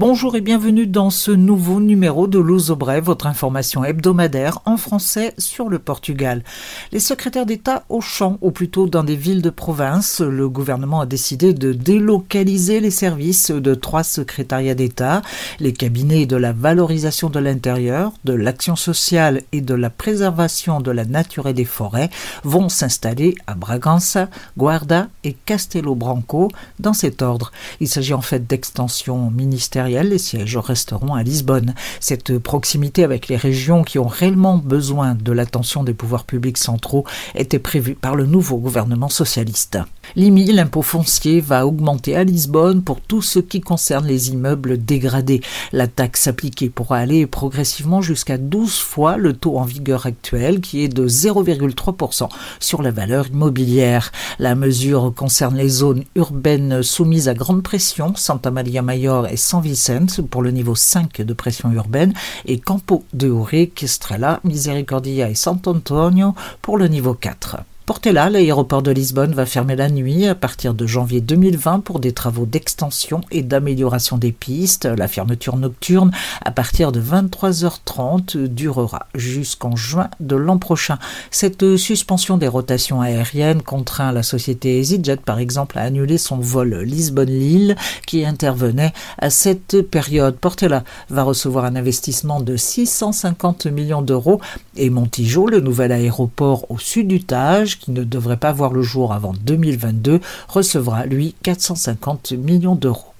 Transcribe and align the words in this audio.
Bonjour 0.00 0.34
et 0.34 0.40
bienvenue 0.40 0.86
dans 0.86 1.10
ce 1.10 1.30
nouveau 1.30 1.78
numéro 1.78 2.26
de 2.26 2.38
Luso 2.38 2.74
Brève, 2.74 3.04
votre 3.04 3.26
information 3.26 3.84
hebdomadaire 3.84 4.60
en 4.64 4.78
français 4.78 5.34
sur 5.36 5.68
le 5.68 5.78
Portugal. 5.78 6.42
Les 6.90 7.00
secrétaires 7.00 7.44
d'État 7.44 7.84
au 7.90 8.00
champ, 8.00 8.38
ou 8.40 8.50
plutôt 8.50 8.86
dans 8.86 9.04
des 9.04 9.14
villes 9.14 9.42
de 9.42 9.50
province, 9.50 10.22
le 10.22 10.48
gouvernement 10.48 11.02
a 11.02 11.06
décidé 11.06 11.52
de 11.52 11.74
délocaliser 11.74 12.80
les 12.80 12.90
services 12.90 13.50
de 13.50 13.74
trois 13.74 14.02
secrétariats 14.02 14.74
d'État, 14.74 15.20
les 15.58 15.74
cabinets 15.74 16.24
de 16.24 16.36
la 16.36 16.54
valorisation 16.54 17.28
de 17.28 17.38
l'intérieur, 17.38 18.14
de 18.24 18.32
l'action 18.32 18.76
sociale 18.76 19.42
et 19.52 19.60
de 19.60 19.74
la 19.74 19.90
préservation 19.90 20.80
de 20.80 20.92
la 20.92 21.04
nature 21.04 21.46
et 21.46 21.52
des 21.52 21.66
forêts 21.66 22.08
vont 22.42 22.70
s'installer 22.70 23.34
à 23.46 23.52
Bragança, 23.52 24.30
Guarda 24.56 25.08
et 25.24 25.34
Castelo 25.44 25.94
Branco 25.94 26.48
dans 26.78 26.94
cet 26.94 27.20
ordre. 27.20 27.52
Il 27.80 27.88
s'agit 27.88 28.14
en 28.14 28.22
fait 28.22 28.46
d'extensions 28.46 29.30
ministérielles 29.30 29.89
les 29.90 30.18
sièges 30.18 30.56
resteront 30.56 31.14
à 31.14 31.22
Lisbonne. 31.22 31.74
Cette 31.98 32.38
proximité 32.38 33.04
avec 33.04 33.28
les 33.28 33.36
régions 33.36 33.82
qui 33.82 33.98
ont 33.98 34.06
réellement 34.06 34.56
besoin 34.56 35.14
de 35.14 35.32
l'attention 35.32 35.82
des 35.82 35.94
pouvoirs 35.94 36.24
publics 36.24 36.58
centraux 36.58 37.04
était 37.34 37.58
prévue 37.58 37.94
par 37.94 38.14
le 38.14 38.26
nouveau 38.26 38.58
gouvernement 38.58 39.08
socialiste. 39.08 39.78
L'IMI, 40.16 40.46
l'impôt 40.46 40.82
foncier, 40.82 41.40
va 41.40 41.66
augmenter 41.66 42.16
à 42.16 42.24
Lisbonne 42.24 42.82
pour 42.82 43.00
tout 43.00 43.22
ce 43.22 43.38
qui 43.38 43.60
concerne 43.60 44.06
les 44.06 44.30
immeubles 44.30 44.84
dégradés. 44.84 45.40
La 45.72 45.86
taxe 45.86 46.26
appliquée 46.26 46.68
pourra 46.68 46.98
aller 46.98 47.26
progressivement 47.26 48.00
jusqu'à 48.00 48.38
12 48.38 48.78
fois 48.78 49.16
le 49.16 49.34
taux 49.34 49.58
en 49.58 49.64
vigueur 49.64 50.06
actuel 50.06 50.60
qui 50.60 50.82
est 50.82 50.88
de 50.88 51.06
0,3% 51.06 52.28
sur 52.58 52.82
la 52.82 52.90
valeur 52.90 53.28
immobilière. 53.28 54.10
La 54.38 54.54
mesure 54.54 55.12
concerne 55.14 55.56
les 55.56 55.68
zones 55.68 56.04
urbaines 56.16 56.82
soumises 56.82 57.28
à 57.28 57.34
grande 57.34 57.62
pression, 57.62 58.14
Santa 58.16 58.50
Maria 58.50 58.82
Mayor 58.82 59.28
et 59.28 59.36
San 59.36 59.62
Vicente 59.62 59.79
pour 60.28 60.42
le 60.42 60.50
niveau 60.50 60.74
5 60.74 61.22
de 61.22 61.32
pression 61.32 61.70
urbaine 61.72 62.12
et 62.46 62.58
Campo 62.58 63.04
de 63.12 63.28
Urique, 63.28 63.82
Estrella, 63.82 64.40
Misericordia 64.44 65.28
et 65.28 65.34
Sant 65.34 65.60
Antonio 65.66 66.34
pour 66.60 66.76
le 66.76 66.88
niveau 66.88 67.14
4. 67.14 67.58
Portela, 67.90 68.30
l'aéroport 68.30 68.82
de 68.82 68.92
Lisbonne 68.92 69.34
va 69.34 69.46
fermer 69.46 69.74
la 69.74 69.90
nuit 69.90 70.24
à 70.24 70.36
partir 70.36 70.74
de 70.74 70.86
janvier 70.86 71.20
2020 71.20 71.80
pour 71.80 71.98
des 71.98 72.12
travaux 72.12 72.46
d'extension 72.46 73.20
et 73.32 73.42
d'amélioration 73.42 74.16
des 74.16 74.30
pistes. 74.30 74.84
La 74.84 75.08
fermeture 75.08 75.56
nocturne 75.56 76.12
à 76.44 76.52
partir 76.52 76.92
de 76.92 77.02
23h30 77.02 78.46
durera 78.46 79.06
jusqu'en 79.16 79.74
juin 79.74 80.08
de 80.20 80.36
l'an 80.36 80.58
prochain. 80.58 81.00
Cette 81.32 81.76
suspension 81.76 82.38
des 82.38 82.46
rotations 82.46 83.00
aériennes 83.00 83.60
contraint 83.60 84.12
la 84.12 84.22
société 84.22 84.78
EasyJet 84.78 85.16
par 85.16 85.40
exemple 85.40 85.76
à 85.76 85.82
annuler 85.82 86.16
son 86.16 86.36
vol 86.36 86.82
Lisbonne-Lille 86.84 87.74
qui 88.06 88.24
intervenait 88.24 88.92
à 89.18 89.30
cette 89.30 89.82
période. 89.82 90.36
Portela 90.36 90.84
va 91.08 91.24
recevoir 91.24 91.64
un 91.64 91.74
investissement 91.74 92.40
de 92.40 92.56
650 92.56 93.66
millions 93.66 94.02
d'euros 94.02 94.40
et 94.76 94.90
Montijo, 94.90 95.48
le 95.48 95.58
nouvel 95.58 95.90
aéroport 95.90 96.70
au 96.70 96.78
sud 96.78 97.08
du 97.08 97.24
Tage, 97.24 97.79
qui 97.80 97.90
ne 97.90 98.04
devrait 98.04 98.36
pas 98.36 98.52
voir 98.52 98.72
le 98.72 98.82
jour 98.82 99.12
avant 99.12 99.32
2022, 99.32 100.20
recevra, 100.48 101.06
lui, 101.06 101.34
450 101.42 102.32
millions 102.32 102.76
d'euros. 102.76 103.10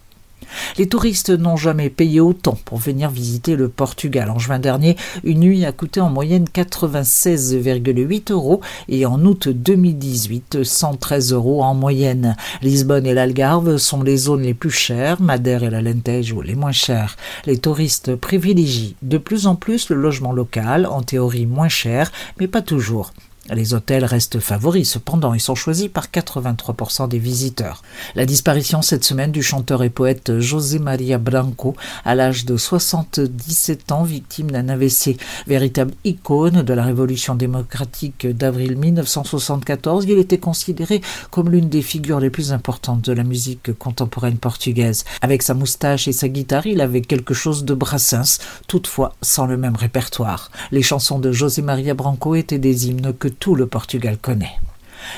Les 0.79 0.89
touristes 0.89 1.31
n'ont 1.31 1.57
jamais 1.57 1.91
payé 1.91 2.21
autant 2.21 2.59
pour 2.65 2.79
venir 2.79 3.11
visiter 3.11 3.57
le 3.57 3.69
Portugal. 3.69 4.31
En 4.31 4.39
juin 4.39 4.59
dernier, 4.59 4.97
une 5.25 5.41
nuit 5.41 5.65
a 5.65 5.73
coûté 5.73 6.01
en 6.01 6.11
moyenne 6.11 6.47
96,8 6.53 8.33
euros 8.33 8.61
et 8.89 9.07
en 9.07 9.25
août 9.25 9.49
2018, 9.49 10.65
113 10.65 11.33
euros 11.33 11.63
en 11.63 11.75
moyenne. 11.75 12.37
Lisbonne 12.63 13.07
et 13.07 13.15
l'Algarve 13.15 13.77
sont 13.77 14.03
les 14.03 14.17
zones 14.17 14.43
les 14.43 14.55
plus 14.55 14.71
chères, 14.71 15.21
Madère 15.21 15.63
et 15.63 15.71
l'Alentejo 15.71 16.43
les 16.43 16.55
moins 16.55 16.73
chères. 16.73 17.17
Les 17.47 17.59
touristes 17.59 18.17
privilégient 18.17 18.97
de 19.03 19.19
plus 19.19 19.47
en 19.47 19.55
plus 19.55 19.89
le 19.89 19.97
logement 19.97 20.33
local, 20.33 20.87
en 20.87 21.03
théorie 21.03 21.47
moins 21.47 21.69
cher, 21.69 22.11
mais 22.39 22.49
pas 22.49 22.63
toujours. 22.63 23.13
Les 23.53 23.75
hôtels 23.75 24.05
restent 24.05 24.39
favoris, 24.39 24.89
cependant, 24.89 25.35
ils 25.35 25.41
sont 25.41 25.55
choisis 25.55 25.89
par 25.89 26.07
83% 26.07 27.09
des 27.09 27.19
visiteurs. 27.19 27.83
La 28.15 28.25
disparition 28.25 28.81
cette 28.81 29.05
semaine 29.05 29.33
du 29.33 29.43
chanteur 29.43 29.83
et 29.83 29.91
poète 29.91 30.39
José 30.39 30.79
Maria 30.79 31.19
Branco, 31.19 31.75
à 32.05 32.15
l'âge 32.15 32.45
de 32.45 32.57
77 32.57 33.91
ans, 33.93 34.05
victime 34.05 34.51
d'un 34.51 34.69
AVC. 34.69 35.17
Véritable 35.47 35.95
icône 36.05 36.63
de 36.63 36.75
la 36.75 36.85
révolution 36.85 37.35
démocratique 37.35 38.27
d'avril 38.27 38.77
1974, 38.77 40.05
il 40.09 40.19
était 40.19 40.39
considéré 40.39 41.01
comme 41.31 41.51
l'une 41.51 41.69
des 41.69 41.83
figures 41.83 42.21
les 42.21 42.31
plus 42.31 42.53
importantes 42.53 43.03
de 43.03 43.13
la 43.13 43.25
musique 43.25 43.77
contemporaine 43.79 44.39
portugaise. 44.39 45.05
Avec 45.23 45.43
sa 45.43 45.55
moustache 45.55 46.07
et 46.07 46.13
sa 46.13 46.29
guitare, 46.29 46.67
il 46.67 46.81
avait 46.81 47.01
quelque 47.01 47.35
chose 47.35 47.65
de 47.65 47.75
Brassens, 47.75 48.39
toutefois 48.69 49.15
sans 49.23 49.47
le 49.47 49.57
même 49.57 49.77
répertoire. 49.77 50.51
Les 50.71 50.83
chansons 50.83 51.19
de 51.19 51.33
José 51.33 51.63
Maria 51.63 51.95
Branco 51.95 52.35
étaient 52.37 52.59
des 52.59 52.89
hymnes 52.89 53.13
que 53.19 53.29
tout 53.41 53.57
le 53.57 53.67
Portugal 53.67 54.19
connaît. 54.19 54.57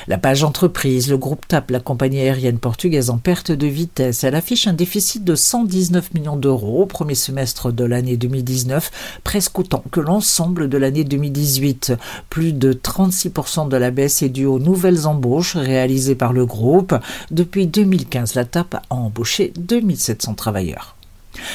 La 0.07 0.17
page 0.17 0.43
entreprise, 0.43 1.09
le 1.09 1.17
groupe 1.17 1.47
TAP, 1.47 1.71
la 1.71 1.79
compagnie 1.79 2.19
aérienne 2.19 2.57
portugaise 2.57 3.09
en 3.09 3.17
perte 3.17 3.51
de 3.51 3.67
vitesse, 3.67 4.23
elle 4.23 4.35
affiche 4.35 4.67
un 4.67 4.73
déficit 4.73 5.23
de 5.23 5.35
119 5.35 6.13
millions 6.13 6.37
d'euros 6.37 6.83
au 6.83 6.85
premier 6.85 7.15
semestre 7.15 7.71
de 7.71 7.83
l'année 7.83 8.17
2019, 8.17 9.19
presque 9.23 9.59
autant 9.59 9.83
que 9.91 9.99
l'ensemble 9.99 10.69
de 10.69 10.77
l'année 10.77 11.03
2018. 11.03 11.93
Plus 12.29 12.53
de 12.53 12.73
36% 12.73 13.67
de 13.67 13.77
la 13.77 13.91
baisse 13.91 14.21
est 14.21 14.29
due 14.29 14.45
aux 14.45 14.59
nouvelles 14.59 15.05
embauches 15.05 15.55
réalisées 15.55 16.15
par 16.15 16.33
le 16.33 16.45
groupe. 16.45 16.95
Depuis 17.31 17.67
2015, 17.67 18.35
la 18.35 18.45
TAP 18.45 18.75
a 18.75 18.81
embauché 18.89 19.53
2700 19.57 20.33
travailleurs. 20.35 20.95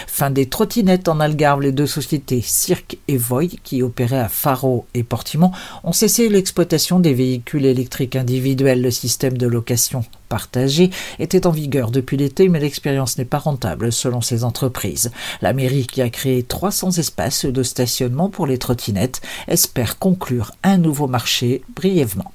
Fin 0.06 0.30
des 0.30 0.46
trottinettes 0.46 1.08
en 1.08 1.20
Algarve, 1.20 1.62
les 1.62 1.72
deux 1.72 1.86
sociétés 1.86 2.40
Cirque 2.42 2.98
et 3.08 3.16
Voy, 3.16 3.48
qui 3.62 3.82
opéraient 3.82 4.18
à 4.18 4.28
Faro 4.28 4.86
et 4.94 5.02
Portimont, 5.02 5.52
ont 5.84 5.92
cessé 5.92 6.28
l'exploitation 6.28 7.00
des 7.00 7.14
véhicules 7.14 7.66
électriques 7.66 8.16
individuels. 8.16 8.82
Le 8.82 8.90
système 8.90 9.38
de 9.38 9.46
location 9.46 10.04
partagé 10.28 10.90
était 11.18 11.46
en 11.46 11.50
vigueur 11.50 11.90
depuis 11.90 12.16
l'été, 12.16 12.48
mais 12.48 12.60
l'expérience 12.60 13.18
n'est 13.18 13.24
pas 13.24 13.38
rentable 13.38 13.92
selon 13.92 14.20
ces 14.20 14.44
entreprises. 14.44 15.10
La 15.42 15.52
mairie, 15.52 15.86
qui 15.86 16.02
a 16.02 16.10
créé 16.10 16.42
300 16.42 16.98
espaces 16.98 17.44
de 17.44 17.62
stationnement 17.62 18.28
pour 18.28 18.46
les 18.46 18.58
trottinettes, 18.58 19.20
espère 19.46 19.98
conclure 19.98 20.52
un 20.62 20.78
nouveau 20.78 21.06
marché 21.06 21.62
brièvement. 21.74 22.32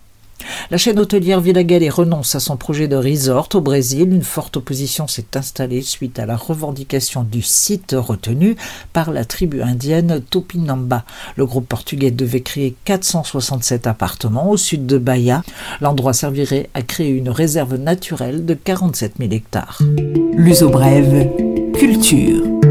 La 0.72 0.78
chaîne 0.78 1.00
hôtelière 1.00 1.40
Villa 1.40 1.64
Galé 1.64 1.90
renonce 1.90 2.36
à 2.36 2.40
son 2.40 2.58
projet 2.58 2.88
de 2.88 2.96
resort 2.96 3.50
au 3.54 3.62
Brésil. 3.62 4.14
Une 4.14 4.24
forte 4.24 4.58
opposition 4.58 5.08
s'est 5.08 5.36
installée 5.36 5.82
suite 5.82 6.20
à 6.20 6.26
la 6.26 6.36
revendication 6.36 7.24
du 7.24 7.42
site 7.42 7.96
retenu 7.98 8.56
par 8.94 9.12
la 9.12 9.26
tribu 9.26 9.62
indienne 9.62 10.22
Tupinamba. 10.30 11.04
Le 11.36 11.46
groupe 11.46 11.68
portugais 11.68 12.12
devait 12.12 12.42
créer 12.42 12.76
467 12.86 13.88
appartements 13.88 14.50
au 14.50 14.58
sud 14.58 14.86
de 14.86 14.98
Bahia. 14.98 15.44
L'endroit 15.82 16.14
servirait 16.14 16.70
à 16.74 16.82
créer 16.82 17.10
une 17.10 17.30
réserve 17.30 17.76
naturelle 17.76 18.46
de 18.46 18.54
47 18.54 19.14
000 19.20 19.32
hectares. 19.32 19.80
L'uso 20.36 20.70
brève, 20.70 21.30
culture. 21.74 22.63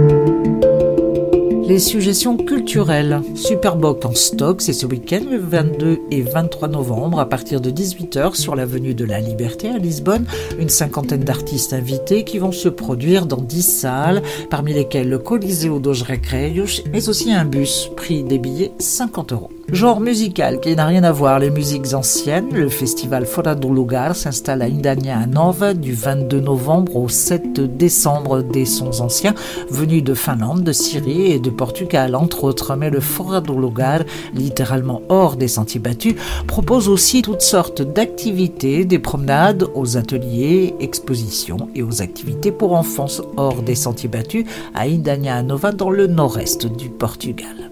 Les 1.72 1.78
suggestions 1.78 2.36
culturelles. 2.36 3.22
Superboc 3.34 4.04
en 4.04 4.14
stock, 4.14 4.60
c'est 4.60 4.74
ce 4.74 4.84
week-end, 4.84 5.22
le 5.30 5.38
22 5.38 6.00
et 6.10 6.20
23 6.20 6.68
novembre, 6.68 7.18
à 7.18 7.26
partir 7.26 7.62
de 7.62 7.70
18h, 7.70 8.34
sur 8.34 8.54
l'avenue 8.54 8.92
de 8.92 9.06
la 9.06 9.20
Liberté 9.20 9.70
à 9.70 9.78
Lisbonne. 9.78 10.26
Une 10.58 10.68
cinquantaine 10.68 11.24
d'artistes 11.24 11.72
invités 11.72 12.24
qui 12.24 12.36
vont 12.36 12.52
se 12.52 12.68
produire 12.68 13.24
dans 13.24 13.40
10 13.40 13.62
salles, 13.62 14.22
parmi 14.50 14.74
lesquelles 14.74 15.08
le 15.08 15.18
Coliseo 15.18 15.78
dos 15.78 16.04
Recreios, 16.06 16.82
mais 16.92 17.08
aussi 17.08 17.32
un 17.32 17.46
bus. 17.46 17.88
Prix 17.96 18.22
des 18.22 18.36
billets 18.36 18.72
50 18.78 19.32
euros. 19.32 19.50
Genre 19.72 20.00
musical 20.00 20.60
qui 20.60 20.76
n'a 20.76 20.84
rien 20.84 21.02
à 21.02 21.12
voir, 21.12 21.38
les 21.38 21.48
musiques 21.48 21.94
anciennes. 21.94 22.50
Le 22.52 22.68
festival 22.68 23.24
Fora 23.24 23.54
do 23.54 23.72
Lugar 23.72 24.14
s'installe 24.14 24.60
à 24.60 24.66
Indania 24.66 25.24
Nova 25.26 25.72
du 25.72 25.94
22 25.94 26.40
novembre 26.40 26.94
au 26.96 27.08
7 27.08 27.58
décembre. 27.78 28.42
Des 28.42 28.66
sons 28.66 29.00
anciens 29.00 29.34
venus 29.70 30.04
de 30.04 30.12
Finlande, 30.12 30.62
de 30.62 30.72
Syrie 30.72 31.32
et 31.32 31.38
de 31.38 31.48
Portugal, 31.48 32.14
entre 32.14 32.44
autres. 32.44 32.76
Mais 32.76 32.90
le 32.90 33.00
Fora 33.00 33.40
do 33.40 33.58
Lugar, 33.58 34.00
littéralement 34.34 35.00
hors 35.08 35.36
des 35.36 35.48
sentiers 35.48 35.80
battus, 35.80 36.16
propose 36.46 36.90
aussi 36.90 37.22
toutes 37.22 37.40
sortes 37.40 37.80
d'activités, 37.80 38.84
des 38.84 38.98
promenades 38.98 39.70
aux 39.74 39.96
ateliers, 39.96 40.74
expositions 40.80 41.70
et 41.74 41.82
aux 41.82 42.02
activités 42.02 42.52
pour 42.52 42.74
enfants 42.74 43.06
hors 43.38 43.62
des 43.62 43.74
sentiers 43.74 44.10
battus 44.10 44.44
à 44.74 44.82
Indania 44.82 45.42
Nova 45.42 45.72
dans 45.72 45.90
le 45.90 46.08
nord-est 46.08 46.66
du 46.66 46.90
Portugal. 46.90 47.71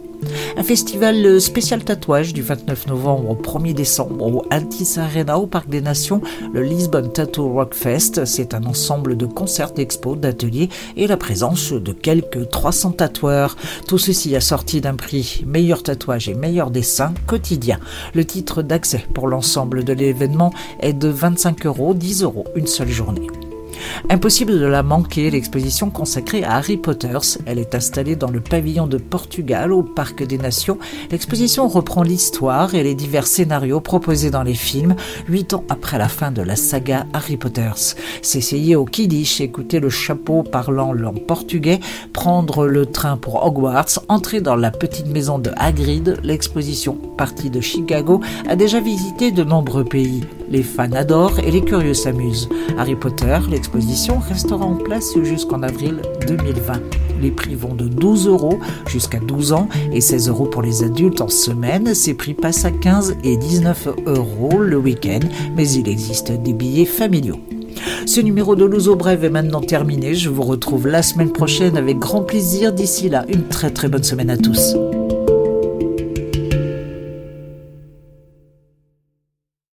Un 0.57 0.63
festival 0.63 1.41
spécial 1.41 1.85
tatouage 1.85 2.33
du 2.35 2.43
29 2.43 2.89
novembre 2.89 3.31
au 3.31 3.35
1er 3.35 3.73
décembre 3.73 4.27
au 4.27 4.45
Altis 4.51 4.99
Arena 4.99 5.39
au 5.39 5.47
Parc 5.47 5.69
des 5.69 5.81
Nations, 5.81 6.21
le 6.53 6.63
Lisbon 6.63 7.09
Tattoo 7.09 7.53
Rock 7.53 7.75
Fest. 7.75 8.25
C'est 8.25 8.53
un 8.55 8.65
ensemble 8.65 9.17
de 9.17 9.27
concerts, 9.27 9.73
d'expos, 9.73 10.19
d'ateliers 10.19 10.69
et 10.97 11.07
la 11.07 11.17
présence 11.17 11.73
de 11.73 11.93
quelques 11.93 12.51
300 12.51 12.93
tatoueurs. 12.93 13.57
Tout 13.89 13.99
ceci 13.99 14.37
assorti 14.37 14.81
d'un 14.81 14.97
prix 14.97 15.43
meilleur 15.47 15.83
tatouage 15.83 16.29
et 16.29 16.35
meilleur 16.35 16.71
dessin 16.71 17.15
quotidien. 17.27 17.79
Le 18.15 18.25
titre 18.25 18.63
d'accès 18.63 19.05
pour 19.15 19.29
l'ensemble 19.29 19.85
de 19.85 19.93
l'événement 19.93 20.53
est 20.81 20.93
de 20.93 21.09
25 21.09 21.67
euros, 21.67 21.95
10 21.95 22.23
euros 22.25 22.45
une 22.55 22.67
seule 22.67 22.91
journée. 22.91 23.27
Impossible 24.09 24.59
de 24.59 24.67
la 24.67 24.83
manquer, 24.83 25.31
l'exposition 25.31 25.91
consacrée 25.91 26.45
à 26.45 26.57
Harry 26.57 26.77
Potter. 26.77 27.19
Elle 27.47 27.59
est 27.59 27.75
installée 27.75 28.17
dans 28.17 28.31
le 28.31 28.41
pavillon 28.41 28.87
de 28.87 28.99
Portugal 28.99 29.73
au 29.73 29.83
Parc 29.83 30.23
des 30.23 30.39
Nations. 30.39 30.79
L'exposition 31.11 31.69
reprend 31.69 32.03
l'histoire 32.03 32.75
et 32.75 32.83
les 32.83 32.95
divers 32.95 33.27
scénarios 33.27 33.81
proposés 33.81 34.31
dans 34.31 34.43
les 34.43 34.55
films, 34.55 34.95
huit 35.29 35.55
ans 35.55 35.65
après 35.69 35.99
la 35.99 36.09
fin 36.09 36.31
de 36.31 36.43
la 36.43 36.57
saga 36.57 37.07
Harry 37.13 37.37
Potter. 37.37 37.71
S'essayer 38.23 38.77
au 38.77 38.85
Kiddish, 38.85 39.41
écouter 39.41 39.81
le 39.81 39.91
chapeau 39.91 40.43
parlant 40.43 40.93
langue 40.93 41.27
portugais, 41.27 41.81
prendre 42.13 42.67
le 42.67 42.87
train 42.87 43.17
pour 43.17 43.45
Hogwarts, 43.45 44.01
entrer 44.09 44.41
dans 44.41 44.57
la 44.57 44.71
petite 44.71 45.07
maison 45.07 45.39
de 45.39 45.51
Hagrid, 45.57 46.19
l'exposition 46.23 46.95
partie 46.95 47.51
de 47.51 47.61
Chicago 47.61 48.21
a 48.49 48.57
déjà 48.57 48.81
visité 48.81 49.31
de 49.31 49.45
nombreux 49.45 49.85
pays. 49.85 50.23
Les 50.51 50.65
fans 50.65 50.93
adorent 50.93 51.39
et 51.39 51.51
les 51.51 51.63
curieux 51.63 51.95
s'amusent. 51.95 52.49
Harry 52.77 52.97
Potter, 52.97 53.39
l'exposition 53.49 54.19
restera 54.19 54.65
en 54.65 54.75
place 54.75 55.15
jusqu'en 55.23 55.63
avril 55.63 56.03
2020. 56.27 56.81
Les 57.23 57.31
prix 57.31 57.55
vont 57.55 57.75
de 57.75 57.87
12 57.87 58.27
euros 58.27 58.59
jusqu'à 58.87 59.21
12 59.21 59.53
ans 59.53 59.69
et 59.93 60.01
16 60.01 60.29
euros 60.29 60.47
pour 60.47 60.63
les 60.63 60.83
adultes 60.83 61.21
en 61.21 61.29
semaine. 61.29 61.95
Ces 61.95 62.15
prix 62.15 62.35
passent 62.35 62.65
à 62.65 62.73
15 62.73 63.17
et 63.23 63.37
19 63.37 63.89
euros 64.07 64.59
le 64.59 64.77
week-end, 64.77 65.21
mais 65.55 65.71
il 65.71 65.89
existe 65.89 66.33
des 66.33 66.53
billets 66.53 66.85
familiaux. 66.85 67.39
Ce 68.07 68.21
numéro 68.21 68.57
de 68.57 68.65
Louzo 68.65 68.97
Brève 68.97 69.25
est 69.25 69.31
maintenant 69.31 69.61
terminé. 69.61 70.15
Je 70.15 70.31
vous 70.31 70.43
retrouve 70.43 70.89
la 70.89 71.03
semaine 71.03 71.33
prochaine 71.33 71.77
avec 71.77 71.99
grand 71.99 72.23
plaisir. 72.23 72.73
D'ici 72.73 73.09
là, 73.09 73.25
une 73.29 73.45
très 73.45 73.71
très 73.71 73.89
bonne 73.89 74.03
semaine 74.03 74.31
à 74.31 74.37
tous. 74.37 74.75